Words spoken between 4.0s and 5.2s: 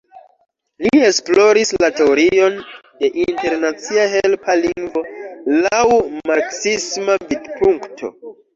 helpa lingvo